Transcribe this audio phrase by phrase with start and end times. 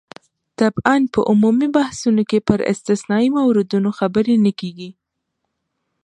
[0.59, 4.89] طبعاً په عمومي بحثونو کې پر استثنايي موردونو خبرې نه کېږي.